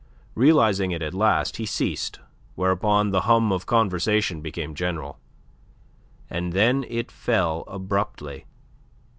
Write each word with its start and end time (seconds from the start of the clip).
Realizing 0.33 0.89
it 0.89 1.03
at 1.03 1.13
last, 1.13 1.57
he 1.57 1.65
ceased, 1.67 2.17
whereupon 2.55 3.11
the 3.11 3.21
hum 3.21 3.51
of 3.51 3.67
conversation 3.67 4.41
became 4.41 4.73
general. 4.73 5.19
And 6.27 6.53
then 6.53 6.83
it 6.87 7.11
fell 7.11 7.63
abruptly. 7.67 8.47